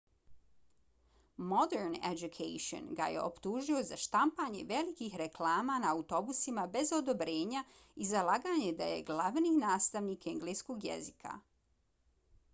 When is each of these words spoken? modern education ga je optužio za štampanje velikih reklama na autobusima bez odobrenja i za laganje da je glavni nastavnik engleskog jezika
modern 1.49 1.97
education 2.09 2.85
ga 2.99 3.05
je 3.15 3.19
optužio 3.23 3.81
za 3.89 3.99
štampanje 4.05 4.63
velikih 4.71 5.17
reklama 5.23 5.75
na 5.83 5.91
autobusima 5.97 6.65
bez 6.77 6.91
odobrenja 7.01 7.63
i 8.05 8.09
za 8.13 8.23
laganje 8.31 8.71
da 8.81 8.87
je 8.93 9.03
glavni 9.11 9.51
nastavnik 9.59 10.25
engleskog 10.33 10.89
jezika 10.93 11.37